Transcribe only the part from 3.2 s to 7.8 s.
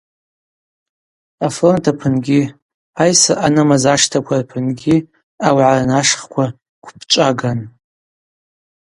ъанымыз аштаква рпынгьи ауагӏа рнашхква гвпчӏваган.